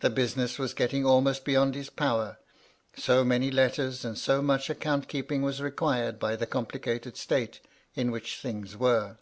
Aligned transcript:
The 0.00 0.08
business 0.08 0.58
was 0.58 0.72
getting 0.72 1.04
almost 1.04 1.44
beyond 1.44 1.74
his 1.74 1.90
power, 1.90 2.38
so 2.96 3.22
many 3.22 3.50
letters 3.50 4.02
and 4.02 4.16
so 4.16 4.40
much 4.40 4.70
account 4.70 5.08
keeping 5.08 5.42
was 5.42 5.60
required 5.60 6.18
by 6.18 6.36
the 6.36 6.46
compli 6.46 6.80
cated 6.80 7.18
state 7.18 7.60
in 7.94 8.10
which 8.10 8.38
things 8.40 8.78
were. 8.78 9.18